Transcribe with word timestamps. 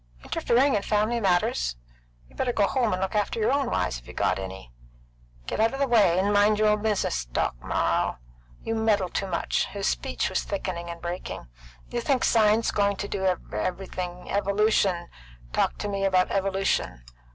Interfering 0.23 0.73
in 0.73 0.81
family 0.81 1.19
matters? 1.19 1.75
You 2.27 2.35
better 2.35 2.51
go 2.51 2.65
home 2.65 2.91
and 2.91 2.99
look 3.03 3.13
after 3.13 3.39
your 3.39 3.51
own 3.51 3.69
wives, 3.69 3.99
if 3.99 4.07
you 4.07 4.13
got 4.15 4.39
any. 4.39 4.71
Get 5.45 5.59
out 5.59 5.77
the 5.77 5.85
way, 5.87 6.17
'n' 6.17 6.25
you 6.25 6.31
mind 6.31 6.57
your 6.57 6.69
own 6.69 6.81
business, 6.81 7.23
Doc. 7.25 7.53
Morrell. 7.61 8.17
You 8.63 8.73
meddle 8.73 9.09
too 9.09 9.27
much." 9.27 9.65
His 9.67 9.85
speech 9.87 10.27
was 10.27 10.41
thickening 10.41 10.89
and 10.89 11.03
breaking. 11.03 11.49
"You 11.91 12.01
think 12.01 12.23
science 12.23 12.71
going 12.71 12.95
do 12.95 13.25
everything 13.53 14.31
evolution! 14.31 15.07
Talk 15.53 15.79
me 15.87 16.03
about 16.03 16.31
evolution! 16.31 17.03